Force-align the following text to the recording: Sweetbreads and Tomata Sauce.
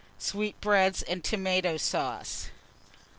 Sweetbreads 0.17 1.03
and 1.03 1.23
Tomata 1.23 1.77
Sauce. 1.79 2.49